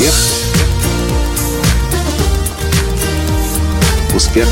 Успех. 0.00 0.14
Успех. 4.14 4.48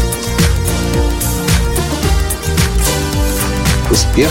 Успех. 3.90 4.30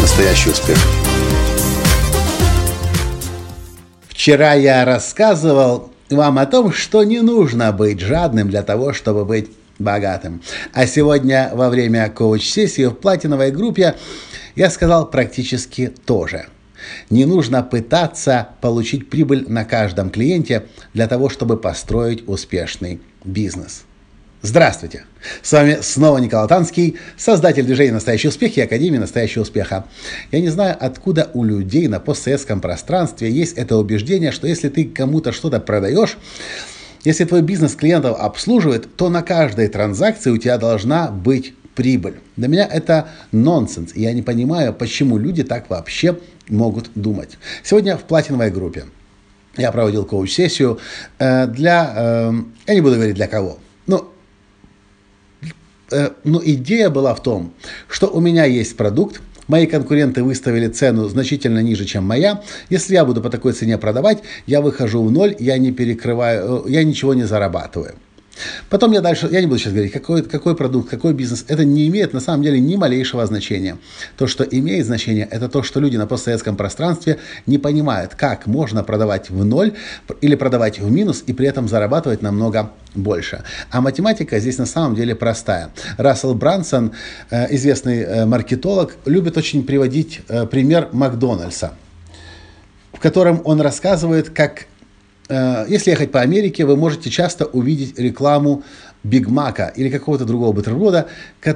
Настоящий 0.00 0.50
успех. 0.50 0.78
Вчера 4.08 4.54
я 4.54 4.86
рассказывал 4.86 5.92
вам 6.08 6.38
о 6.38 6.46
том, 6.46 6.72
что 6.72 7.04
не 7.04 7.20
нужно 7.20 7.72
быть 7.72 8.00
жадным 8.00 8.48
для 8.48 8.62
того, 8.62 8.94
чтобы 8.94 9.26
быть 9.26 9.50
богатым. 9.78 10.40
А 10.72 10.86
сегодня 10.86 11.50
во 11.52 11.68
время 11.68 12.08
коуч-сессии 12.08 12.86
в 12.86 12.94
платиновой 12.94 13.50
группе 13.50 13.96
я 14.56 14.70
сказал 14.70 15.10
практически 15.10 15.92
то 16.06 16.26
же. 16.26 16.46
Не 17.10 17.24
нужно 17.24 17.62
пытаться 17.62 18.48
получить 18.60 19.08
прибыль 19.10 19.44
на 19.48 19.64
каждом 19.64 20.10
клиенте 20.10 20.64
для 20.94 21.06
того, 21.06 21.28
чтобы 21.28 21.56
построить 21.56 22.28
успешный 22.28 23.00
бизнес. 23.24 23.84
Здравствуйте! 24.44 25.04
С 25.40 25.52
вами 25.52 25.78
снова 25.82 26.18
Николай 26.18 26.48
Танский, 26.48 26.96
создатель 27.16 27.64
движения 27.64 27.92
«Настоящий 27.92 28.26
успех» 28.26 28.56
и 28.56 28.60
Академии 28.60 28.98
«Настоящего 28.98 29.42
успеха». 29.42 29.84
Я 30.32 30.40
не 30.40 30.48
знаю, 30.48 30.76
откуда 30.80 31.30
у 31.32 31.44
людей 31.44 31.86
на 31.86 32.00
постсоветском 32.00 32.60
пространстве 32.60 33.30
есть 33.30 33.56
это 33.56 33.76
убеждение, 33.76 34.32
что 34.32 34.48
если 34.48 34.68
ты 34.68 34.84
кому-то 34.84 35.30
что-то 35.30 35.60
продаешь, 35.60 36.18
если 37.04 37.24
твой 37.24 37.42
бизнес 37.42 37.76
клиентов 37.76 38.16
обслуживает, 38.18 38.96
то 38.96 39.10
на 39.10 39.22
каждой 39.22 39.68
транзакции 39.68 40.30
у 40.30 40.38
тебя 40.38 40.58
должна 40.58 41.12
быть 41.12 41.54
прибыль. 41.74 42.20
Для 42.36 42.48
меня 42.48 42.66
это 42.66 43.08
нонсенс. 43.32 43.94
Я 43.94 44.12
не 44.12 44.22
понимаю, 44.22 44.72
почему 44.74 45.18
люди 45.18 45.42
так 45.42 45.70
вообще 45.70 46.18
могут 46.48 46.90
думать. 46.94 47.38
Сегодня 47.62 47.96
в 47.96 48.02
платиновой 48.02 48.50
группе 48.50 48.84
я 49.56 49.72
проводил 49.72 50.04
коуч-сессию 50.04 50.78
э, 51.18 51.46
для... 51.46 51.92
Э, 51.96 52.32
я 52.66 52.74
не 52.74 52.80
буду 52.80 52.94
говорить 52.94 53.14
для 53.14 53.26
кого. 53.26 53.58
Но, 53.86 54.12
э, 55.90 56.10
но 56.24 56.40
идея 56.44 56.90
была 56.90 57.14
в 57.14 57.22
том, 57.22 57.52
что 57.88 58.08
у 58.08 58.20
меня 58.20 58.44
есть 58.44 58.76
продукт, 58.76 59.20
Мои 59.48 59.66
конкуренты 59.66 60.22
выставили 60.22 60.68
цену 60.68 61.08
значительно 61.08 61.58
ниже, 61.58 61.84
чем 61.84 62.04
моя. 62.04 62.42
Если 62.70 62.94
я 62.94 63.04
буду 63.04 63.20
по 63.20 63.28
такой 63.28 63.52
цене 63.52 63.76
продавать, 63.76 64.22
я 64.46 64.60
выхожу 64.60 65.02
в 65.02 65.10
ноль, 65.10 65.34
я 65.38 65.58
не 65.58 65.72
перекрываю, 65.72 66.64
я 66.68 66.84
ничего 66.84 67.12
не 67.12 67.24
зарабатываю. 67.24 67.96
Потом 68.72 68.92
я 68.92 69.02
дальше, 69.02 69.28
я 69.30 69.42
не 69.42 69.46
буду 69.46 69.58
сейчас 69.58 69.74
говорить, 69.74 69.92
какой, 69.92 70.22
какой 70.22 70.56
продукт, 70.56 70.88
какой 70.88 71.12
бизнес, 71.12 71.44
это 71.46 71.62
не 71.62 71.86
имеет 71.88 72.14
на 72.14 72.20
самом 72.20 72.42
деле 72.42 72.58
ни 72.58 72.76
малейшего 72.76 73.26
значения. 73.26 73.76
То, 74.16 74.26
что 74.26 74.44
имеет 74.44 74.86
значение, 74.86 75.28
это 75.30 75.50
то, 75.50 75.62
что 75.62 75.78
люди 75.78 75.98
на 75.98 76.06
постсоветском 76.06 76.56
пространстве 76.56 77.18
не 77.44 77.58
понимают, 77.58 78.14
как 78.14 78.46
можно 78.46 78.82
продавать 78.82 79.28
в 79.28 79.44
ноль 79.44 79.74
или 80.22 80.36
продавать 80.36 80.78
в 80.78 80.90
минус 80.90 81.22
и 81.26 81.34
при 81.34 81.46
этом 81.48 81.68
зарабатывать 81.68 82.22
намного 82.22 82.70
больше. 82.94 83.44
А 83.70 83.82
математика 83.82 84.40
здесь 84.40 84.56
на 84.56 84.64
самом 84.64 84.94
деле 84.94 85.14
простая. 85.14 85.68
Рассел 85.98 86.34
Брансон, 86.34 86.92
э, 87.28 87.54
известный 87.54 87.98
э, 87.98 88.24
маркетолог, 88.24 88.96
любит 89.04 89.36
очень 89.36 89.64
приводить 89.64 90.22
э, 90.28 90.46
пример 90.46 90.88
Макдональдса 90.92 91.74
в 92.92 93.00
котором 93.00 93.40
он 93.44 93.60
рассказывает, 93.60 94.30
как 94.30 94.66
если 95.68 95.90
ехать 95.90 96.12
по 96.12 96.20
Америке, 96.20 96.64
вы 96.64 96.76
можете 96.76 97.10
часто 97.10 97.46
увидеть 97.46 97.98
рекламу 97.98 98.64
Биг 99.02 99.28
Мака 99.28 99.72
или 99.74 99.88
какого-то 99.88 100.24
другого 100.24 100.52
бутерброда 100.52 101.08
э, 101.44 101.54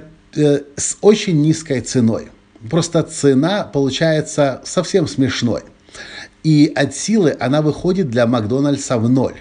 с 0.76 0.96
очень 1.00 1.40
низкой 1.42 1.80
ценой. 1.80 2.28
Просто 2.70 3.02
цена 3.02 3.64
получается 3.64 4.60
совсем 4.64 5.06
смешной. 5.06 5.62
И 6.42 6.72
от 6.74 6.94
силы 6.94 7.36
она 7.38 7.60
выходит 7.60 8.08
для 8.10 8.26
Макдональдса 8.26 8.98
в 8.98 9.08
ноль. 9.08 9.34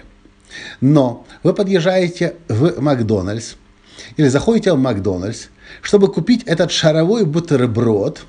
Но 0.80 1.26
вы 1.42 1.54
подъезжаете 1.54 2.36
в 2.48 2.80
Макдональдс 2.80 3.54
или 4.16 4.28
заходите 4.28 4.72
в 4.72 4.78
Макдональдс, 4.78 5.46
чтобы 5.82 6.12
купить 6.12 6.42
этот 6.44 6.70
шаровой 6.70 7.24
бутерброд. 7.24 8.22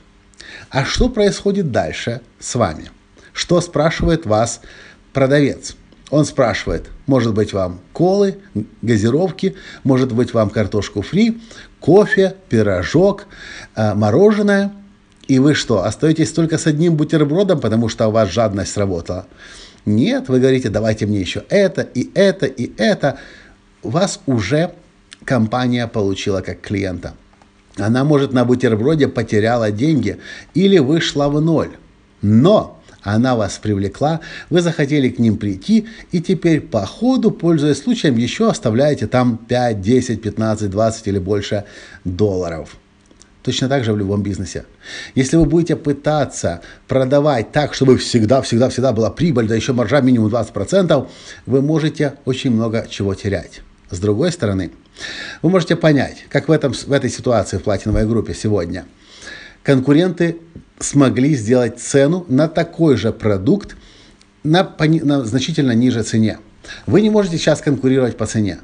А 0.70 0.86
что 0.86 1.10
происходит 1.10 1.72
дальше 1.72 2.22
с 2.40 2.56
вами? 2.56 2.92
Что 3.34 3.62
спрашивает 3.62 4.26
вас 4.26 4.62
продавец? 5.14 5.76
Он 6.10 6.24
спрашивает, 6.24 6.90
может 7.06 7.34
быть 7.34 7.52
вам 7.52 7.82
колы, 7.92 8.38
газировки, 8.82 9.56
может 9.84 10.14
быть 10.14 10.34
вам 10.34 10.50
картошку 10.50 11.02
фри, 11.02 11.42
кофе, 11.82 12.36
пирожок, 12.50 13.28
э, 13.76 13.94
мороженое. 13.94 14.72
И 15.28 15.40
вы 15.40 15.54
что, 15.54 15.84
остаетесь 15.84 16.32
только 16.32 16.58
с 16.58 16.66
одним 16.66 16.96
бутербродом, 16.96 17.60
потому 17.60 17.90
что 17.90 18.08
у 18.08 18.12
вас 18.12 18.30
жадность 18.30 18.72
сработала? 18.72 19.28
Нет, 19.86 20.30
вы 20.30 20.40
говорите, 20.40 20.70
давайте 20.70 21.06
мне 21.06 21.20
еще 21.20 21.44
это, 21.50 21.82
и 21.82 22.10
это, 22.14 22.46
и 22.46 22.72
это. 22.78 23.20
Вас 23.84 24.22
уже 24.26 24.74
компания 25.26 25.88
получила 25.88 26.40
как 26.40 26.62
клиента. 26.62 27.14
Она, 27.78 28.06
может, 28.06 28.32
на 28.32 28.46
бутерброде 28.46 29.10
потеряла 29.10 29.72
деньги 29.72 30.18
или 30.54 30.78
вышла 30.78 31.28
в 31.28 31.42
ноль. 31.42 31.72
Но 32.22 32.77
она 33.08 33.36
вас 33.36 33.58
привлекла, 33.58 34.20
вы 34.50 34.62
захотели 34.62 35.10
к 35.10 35.18
ним 35.18 35.38
прийти, 35.38 35.88
и 36.12 36.22
теперь 36.22 36.60
по 36.60 36.86
ходу, 36.86 37.32
пользуясь 37.32 37.82
случаем, 37.82 38.18
еще 38.18 38.50
оставляете 38.50 39.08
там 39.08 39.38
5, 39.38 39.82
10, 39.82 40.22
15, 40.22 40.70
20 40.70 41.08
или 41.08 41.20
больше 41.20 41.64
долларов. 42.04 42.76
Точно 43.44 43.70
так 43.70 43.86
же 43.86 43.94
в 43.94 43.98
любом 43.98 44.24
бизнесе. 44.24 44.66
Если 45.16 45.38
вы 45.38 45.46
будете 45.46 45.78
пытаться 45.78 46.60
продавать 46.90 47.54
так, 47.54 47.74
чтобы 47.74 47.98
всегда, 47.98 48.42
всегда, 48.42 48.68
всегда 48.68 48.92
была 48.92 49.10
прибыль, 49.10 49.48
да 49.48 49.56
еще 49.56 49.72
маржа 49.72 50.02
минимум 50.02 50.30
20%, 50.30 51.08
вы 51.46 51.62
можете 51.62 52.16
очень 52.26 52.52
много 52.52 52.88
чего 52.90 53.16
терять. 53.16 53.62
С 53.90 54.00
другой 54.00 54.34
стороны, 54.34 54.72
вы 55.42 55.50
можете 55.50 55.78
понять, 55.78 56.26
как 56.28 56.50
в, 56.50 56.52
этом, 56.52 56.74
в 56.74 56.92
этой 56.92 57.10
ситуации 57.10 57.58
в 57.58 57.64
платиновой 57.64 58.06
группе 58.06 58.34
сегодня. 58.34 58.84
Конкуренты 59.68 60.38
смогли 60.80 61.36
сделать 61.36 61.78
цену 61.78 62.26
на 62.30 62.48
такой 62.48 62.96
же 62.96 63.12
продукт 63.12 63.76
на, 64.42 64.74
на 64.80 65.26
значительно 65.26 65.74
ниже 65.74 66.04
цене. 66.04 66.40
Вы 66.86 67.02
не 67.02 67.10
можете 67.10 67.38
сейчас 67.38 67.60
конкурировать 67.60 68.16
по 68.16 68.26
цене. 68.26 68.60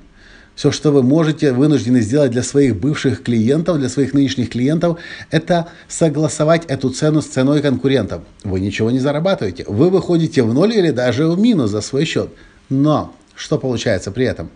Все, 0.55 0.71
что 0.71 0.91
вы 0.91 1.03
можете, 1.03 1.51
вынуждены 1.51 1.99
сделать 1.99 2.31
для 2.31 2.41
своих 2.41 2.77
бывших 2.77 3.21
клиентов, 3.21 3.79
для 3.79 3.89
своих 3.89 4.13
нынешних 4.13 4.51
клиентов, 4.51 4.97
это 5.29 5.67
согласовать 5.89 6.63
эту 6.67 6.89
цену 6.89 7.21
с 7.21 7.25
ценой 7.25 7.61
конкурентов. 7.61 8.21
Вы 8.45 8.61
ничего 8.61 8.89
не 8.89 8.99
зарабатываете. 8.99 9.65
Вы 9.67 9.89
выходите 9.89 10.41
в 10.41 10.53
ноль 10.53 10.73
или 10.73 10.91
даже 10.91 11.27
в 11.27 11.37
минус 11.37 11.71
за 11.71 11.81
свой 11.81 12.05
счет. 12.05 12.29
Но 12.69 13.13
что 13.35 13.57
получается 13.57 14.11
при 14.11 14.25
этом? 14.25 14.49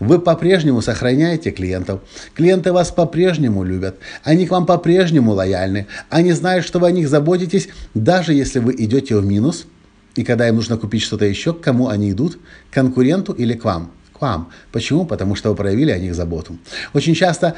Вы 0.00 0.18
по-прежнему 0.18 0.80
сохраняете 0.80 1.50
клиентов. 1.50 2.00
Клиенты 2.34 2.72
вас 2.72 2.90
по-прежнему 2.90 3.62
любят. 3.62 3.96
Они 4.24 4.46
к 4.46 4.50
вам 4.50 4.64
по-прежнему 4.64 5.32
лояльны. 5.32 5.86
Они 6.08 6.32
знают, 6.32 6.64
что 6.64 6.78
вы 6.78 6.88
о 6.88 6.92
них 6.92 7.08
заботитесь, 7.08 7.68
даже 7.94 8.32
если 8.32 8.58
вы 8.58 8.74
идете 8.78 9.16
в 9.16 9.24
минус. 9.26 9.66
И 10.14 10.24
когда 10.24 10.48
им 10.48 10.56
нужно 10.56 10.76
купить 10.76 11.02
что-то 11.02 11.24
еще, 11.24 11.52
к 11.52 11.60
кому 11.60 11.88
они 11.88 12.10
идут? 12.10 12.38
К 12.70 12.74
конкуренту 12.74 13.32
или 13.32 13.54
к 13.54 13.64
вам? 13.64 13.92
К 14.12 14.22
вам. 14.22 14.50
Почему? 14.72 15.04
Потому 15.04 15.34
что 15.34 15.50
вы 15.50 15.56
проявили 15.56 15.90
о 15.90 15.98
них 15.98 16.14
заботу. 16.14 16.56
Очень 16.94 17.14
часто 17.14 17.56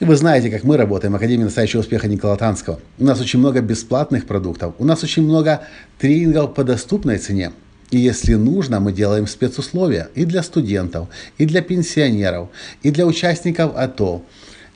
вы 0.00 0.16
знаете, 0.16 0.50
как 0.50 0.64
мы 0.64 0.76
работаем 0.76 1.12
в 1.12 1.16
Академии 1.16 1.44
настоящего 1.44 1.80
успеха 1.80 2.08
Никола 2.08 2.36
Танского. 2.36 2.80
У 2.98 3.04
нас 3.04 3.20
очень 3.20 3.38
много 3.38 3.60
бесплатных 3.60 4.26
продуктов. 4.26 4.74
У 4.78 4.84
нас 4.84 5.02
очень 5.02 5.22
много 5.22 5.62
тренингов 5.98 6.54
по 6.54 6.64
доступной 6.64 7.18
цене. 7.18 7.52
И 7.94 7.98
если 7.98 8.34
нужно, 8.34 8.80
мы 8.80 8.92
делаем 8.92 9.28
спецусловия 9.28 10.08
и 10.16 10.24
для 10.24 10.42
студентов, 10.42 11.06
и 11.38 11.46
для 11.46 11.62
пенсионеров, 11.62 12.48
и 12.82 12.90
для 12.90 13.06
участников 13.06 13.76
АТО, 13.76 14.24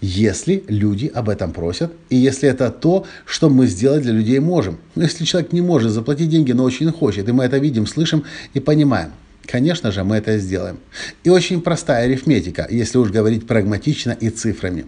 если 0.01 0.63
люди 0.69 1.11
об 1.13 1.29
этом 1.29 1.53
просят, 1.53 1.91
и 2.11 2.17
если 2.17 2.49
это 2.49 2.71
то, 2.71 3.07
что 3.27 3.51
мы 3.51 3.67
сделать 3.67 4.03
для 4.03 4.13
людей 4.13 4.39
можем. 4.39 4.79
Но 4.95 5.03
если 5.03 5.25
человек 5.25 5.53
не 5.53 5.63
может 5.63 5.91
заплатить 5.91 6.29
деньги, 6.29 6.53
но 6.53 6.63
очень 6.63 6.93
хочет, 6.93 7.29
и 7.29 7.33
мы 7.33 7.43
это 7.43 7.59
видим, 7.59 7.89
слышим 7.89 8.23
и 8.55 8.61
понимаем, 8.61 9.11
конечно 9.47 9.91
же, 9.91 10.05
мы 10.05 10.15
это 10.15 10.39
сделаем. 10.39 10.79
И 11.25 11.29
очень 11.29 11.61
простая 11.61 12.05
арифметика, 12.05 12.69
если 12.71 12.99
уж 12.99 13.11
говорить 13.11 13.49
прагматично 13.49 14.13
и 14.13 14.31
цифрами. 14.31 14.87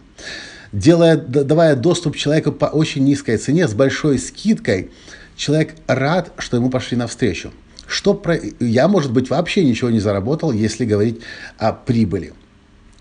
Делая, 0.70 1.16
давая 1.16 1.74
доступ 1.74 2.14
человеку 2.14 2.52
по 2.52 2.66
очень 2.66 3.02
низкой 3.02 3.38
цене, 3.38 3.66
с 3.66 3.74
большой 3.74 4.20
скидкой, 4.20 4.92
человек 5.34 5.74
рад, 5.88 6.32
что 6.38 6.56
ему 6.56 6.70
пошли 6.70 6.96
навстречу. 6.96 7.50
Что 7.90 8.14
про... 8.14 8.38
Я, 8.60 8.86
может 8.86 9.12
быть, 9.12 9.30
вообще 9.30 9.64
ничего 9.64 9.90
не 9.90 9.98
заработал, 9.98 10.52
если 10.52 10.84
говорить 10.84 11.22
о 11.58 11.72
прибыли. 11.72 12.32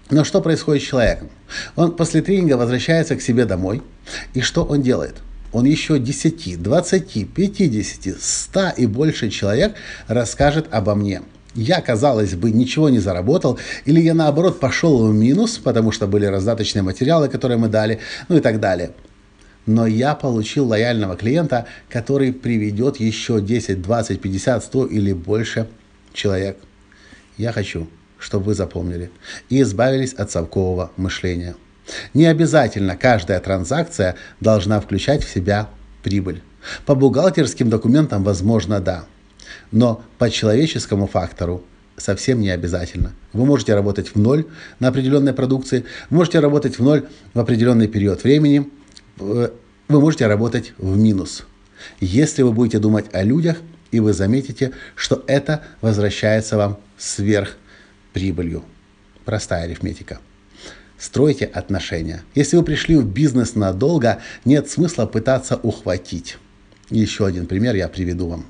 Но 0.10 0.24
что 0.24 0.42
происходит 0.42 0.82
с 0.82 0.88
человеком? 0.88 1.30
Он 1.76 1.96
после 1.96 2.24
тренинга 2.24 2.58
возвращается 2.58 3.16
к 3.16 3.22
себе 3.22 3.46
домой, 3.46 3.84
и 4.34 4.42
что 4.42 4.64
он 4.64 4.82
делает? 4.82 5.18
Он 5.52 5.66
еще 5.66 6.00
10, 6.00 6.64
20, 6.64 7.32
50, 7.32 8.20
100 8.20 8.70
и 8.78 8.88
больше 8.88 9.30
человек 9.30 9.76
расскажет 10.08 10.66
обо 10.72 10.96
мне. 10.96 11.22
Я, 11.54 11.82
казалось 11.82 12.34
бы, 12.34 12.50
ничего 12.50 12.90
не 12.90 12.98
заработал, 12.98 13.60
или 13.86 14.02
я, 14.02 14.16
наоборот, 14.16 14.60
пошел 14.60 15.08
в 15.08 15.14
минус, 15.14 15.60
потому 15.60 15.92
что 15.92 16.08
были 16.08 16.26
раздаточные 16.26 16.82
материалы, 16.82 17.30
которые 17.30 17.60
мы 17.60 17.68
дали, 17.68 18.00
ну 18.28 18.38
и 18.38 18.40
так 18.40 18.60
далее. 18.60 18.94
Но 19.70 19.86
я 19.86 20.16
получил 20.16 20.68
лояльного 20.68 21.16
клиента, 21.16 21.68
который 21.90 22.34
приведет 22.34 23.00
еще 23.00 23.40
10, 23.40 23.84
20, 23.84 24.20
50, 24.20 24.64
100 24.64 24.86
или 24.88 25.14
больше 25.14 25.68
человек. 26.12 26.58
Я 27.38 27.52
хочу, 27.52 27.88
чтобы 28.18 28.46
вы 28.46 28.54
запомнили 28.56 29.12
и 29.48 29.62
избавились 29.62 30.14
от 30.14 30.32
совкового 30.32 30.92
мышления. 30.98 31.56
Не 32.16 32.26
обязательно 32.26 32.98
каждая 32.98 33.40
транзакция 33.40 34.16
должна 34.40 34.82
включать 34.82 35.24
в 35.24 35.32
себя 35.32 35.70
прибыль. 36.02 36.42
По 36.88 36.96
бухгалтерским 36.96 37.70
документам, 37.70 38.24
возможно, 38.24 38.80
да. 38.80 39.06
Но 39.72 40.02
по 40.18 40.32
человеческому 40.32 41.06
фактору 41.06 41.64
совсем 41.96 42.42
не 42.42 42.50
обязательно. 42.50 43.14
Вы 43.34 43.46
можете 43.46 43.76
работать 43.76 44.16
в 44.16 44.20
ноль 44.20 44.48
на 44.80 44.88
определенной 44.88 45.34
продукции, 45.34 45.86
можете 46.10 46.40
работать 46.40 46.80
в 46.80 46.84
ноль 46.84 47.08
в 47.36 47.40
определенный 47.40 47.88
период 47.88 48.24
времени, 48.24 48.68
вы 49.20 49.52
можете 49.88 50.28
работать 50.28 50.74
в 50.78 50.98
минус. 50.98 51.46
Если 52.00 52.42
вы 52.42 52.52
будете 52.52 52.80
думать 52.80 53.06
о 53.14 53.24
людях, 53.24 53.58
и 53.92 54.00
вы 54.00 54.14
заметите, 54.14 54.72
что 54.96 55.24
это 55.28 55.64
возвращается 55.82 56.58
вам 56.58 56.80
сверх 56.98 57.58
прибылью. 58.14 58.64
Простая 59.26 59.64
арифметика. 59.64 60.20
Стройте 60.98 61.46
отношения. 61.46 62.24
Если 62.36 62.58
вы 62.58 62.64
пришли 62.64 62.98
в 62.98 63.06
бизнес 63.06 63.56
надолго, 63.56 64.22
нет 64.46 64.70
смысла 64.70 65.06
пытаться 65.06 65.56
ухватить. 65.56 66.38
Еще 66.90 67.26
один 67.26 67.46
пример 67.46 67.76
я 67.76 67.88
приведу 67.88 68.28
вам 68.28 68.46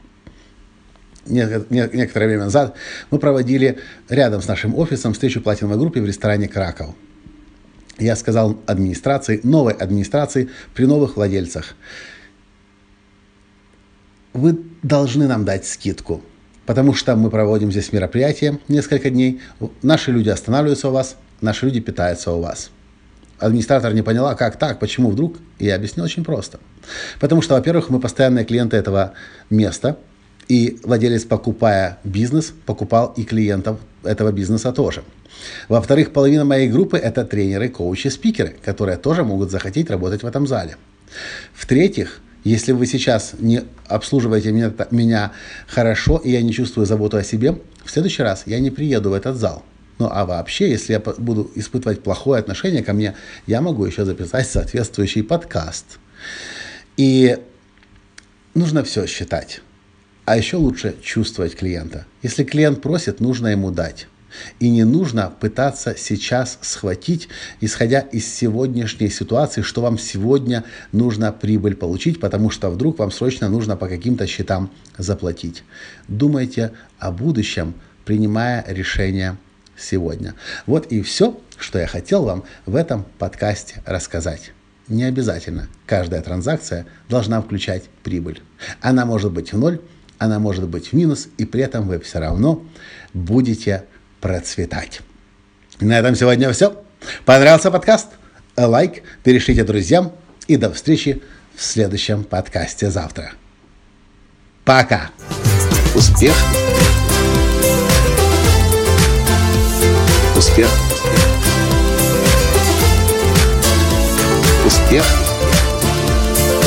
некоторое 1.29 2.27
время 2.27 2.45
назад 2.45 2.75
мы 3.11 3.19
проводили 3.19 3.79
рядом 4.09 4.41
с 4.41 4.47
нашим 4.47 4.77
офисом 4.77 5.13
встречу 5.13 5.41
платиновой 5.41 5.77
группе 5.77 6.01
в 6.01 6.05
ресторане 6.05 6.47
«Краков». 6.47 6.95
Я 7.99 8.15
сказал 8.15 8.57
администрации, 8.65 9.39
новой 9.43 9.73
администрации 9.73 10.49
при 10.73 10.85
новых 10.85 11.17
владельцах, 11.17 11.75
вы 14.33 14.59
должны 14.83 15.27
нам 15.27 15.43
дать 15.43 15.65
скидку, 15.65 16.21
потому 16.65 16.93
что 16.93 17.15
мы 17.15 17.29
проводим 17.29 17.71
здесь 17.71 17.91
мероприятие 17.91 18.59
несколько 18.67 19.09
дней, 19.09 19.41
наши 19.81 20.11
люди 20.11 20.29
останавливаются 20.29 20.89
у 20.89 20.91
вас, 20.91 21.17
наши 21.41 21.65
люди 21.65 21.79
питаются 21.79 22.31
у 22.31 22.41
вас. 22.41 22.69
Администратор 23.39 23.93
не 23.93 24.01
поняла, 24.01 24.35
как 24.35 24.57
так, 24.57 24.79
почему 24.79 25.09
вдруг, 25.09 25.37
я 25.59 25.75
объяснил 25.75 26.05
очень 26.05 26.23
просто. 26.23 26.59
Потому 27.19 27.41
что, 27.41 27.55
во-первых, 27.55 27.89
мы 27.89 27.99
постоянные 27.99 28.45
клиенты 28.45 28.77
этого 28.77 29.13
места– 29.49 29.97
и 30.49 30.79
владелец, 30.83 31.23
покупая 31.23 31.99
бизнес, 32.03 32.51
покупал 32.65 33.13
и 33.15 33.23
клиентов 33.23 33.79
этого 34.03 34.31
бизнеса 34.31 34.73
тоже. 34.73 35.03
Во-вторых, 35.67 36.11
половина 36.11 36.45
моей 36.45 36.67
группы– 36.67 36.97
это 36.99 37.25
тренеры, 37.25 37.69
коучи, 37.69 38.07
спикеры, 38.07 38.55
которые 38.63 38.97
тоже 38.97 39.23
могут 39.23 39.51
захотеть 39.51 39.89
работать 39.89 40.23
в 40.23 40.27
этом 40.27 40.47
зале. 40.47 40.77
В-третьих, 41.53 42.21
если 42.43 42.71
вы 42.71 42.85
сейчас 42.85 43.33
не 43.39 43.63
обслуживаете 43.87 44.51
меня, 44.51 44.73
меня 44.91 45.31
хорошо, 45.67 46.17
и 46.17 46.31
я 46.31 46.41
не 46.41 46.53
чувствую 46.53 46.85
заботу 46.85 47.17
о 47.17 47.23
себе, 47.23 47.59
в 47.83 47.91
следующий 47.91 48.23
раз 48.23 48.43
я 48.45 48.59
не 48.59 48.71
приеду 48.71 49.09
в 49.09 49.13
этот 49.13 49.35
зал. 49.37 49.63
Ну 49.97 50.07
а 50.09 50.25
вообще, 50.25 50.69
если 50.69 50.93
я 50.93 50.99
буду 50.99 51.51
испытывать 51.55 52.01
плохое 52.01 52.39
отношение 52.39 52.83
ко 52.83 52.93
мне, 52.93 53.15
я 53.47 53.61
могу 53.61 53.85
еще 53.85 54.05
записать 54.05 54.47
соответствующий 54.47 55.23
подкаст. 55.23 55.99
И 56.95 57.37
нужно 58.53 58.83
все 58.83 59.05
считать. 59.07 59.61
А 60.23 60.37
еще 60.37 60.57
лучше 60.57 60.95
чувствовать 61.01 61.55
клиента. 61.55 62.05
Если 62.23 62.45
клиент 62.45 62.81
просит, 62.81 63.19
нужно 63.19 63.47
ему 63.47 63.71
дать. 63.71 64.07
И 64.59 64.69
не 64.69 64.83
нужно 64.83 65.31
пытаться 65.39 65.95
сейчас 65.97 66.59
схватить, 66.61 67.29
исходя 67.61 67.99
из 67.99 68.31
сегодняшней 68.33 69.09
ситуации, 69.09 69.61
что 69.61 69.81
вам 69.81 69.97
сегодня 69.97 70.63
нужно 70.91 71.31
прибыль 71.31 71.75
получить, 71.75 72.19
потому 72.19 72.49
что 72.49 72.69
вдруг 72.69 72.99
вам 72.99 73.11
срочно 73.11 73.49
нужно 73.49 73.75
по 73.75 73.87
каким-то 73.87 74.27
счетам 74.27 74.71
заплатить. 74.97 75.63
Думайте 76.07 76.71
о 76.97 77.11
будущем, 77.11 77.73
принимая 78.05 78.65
решение 78.67 79.37
сегодня. 79.77 80.35
Вот 80.65 80.87
и 80.87 81.01
все, 81.01 81.39
что 81.57 81.79
я 81.79 81.87
хотел 81.87 82.23
вам 82.23 82.43
в 82.65 82.75
этом 82.75 83.05
подкасте 83.17 83.81
рассказать. 83.85 84.51
Не 84.87 85.03
обязательно 85.03 85.67
каждая 85.85 86.21
транзакция 86.21 86.87
должна 87.09 87.41
включать 87.41 87.83
прибыль. 88.03 88.41
Она 88.81 89.05
может 89.05 89.31
быть 89.31 89.53
в 89.53 89.57
ноль, 89.57 89.79
она 90.17 90.39
может 90.39 90.67
быть 90.67 90.87
в 90.87 90.93
минус, 90.93 91.29
и 91.37 91.45
при 91.45 91.61
этом 91.61 91.87
вы 91.87 91.99
все 91.99 92.19
равно 92.19 92.65
будете 93.13 93.85
процветать. 94.21 95.01
На 95.79 95.99
этом 95.99 96.15
сегодня 96.15 96.51
все. 96.51 96.83
Понравился 97.25 97.71
подкаст? 97.71 98.07
Лайк, 98.57 99.03
перешлите 99.23 99.63
друзьям 99.63 100.11
и 100.47 100.57
до 100.57 100.71
встречи 100.73 101.21
в 101.55 101.63
следующем 101.63 102.23
подкасте 102.23 102.89
завтра. 102.89 103.31
Пока! 104.65 105.09
Успех! 105.95 106.35
Успех! 110.35 110.69
Успех! 114.65 115.05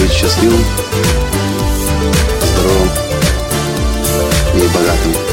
Быть 0.01 0.11
счастливым, 0.11 0.65
здоровым 2.43 2.91
и 4.55 4.75
богатым. 4.75 5.32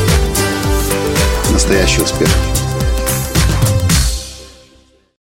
Настоящий 1.60 2.02
успех. 2.02 2.30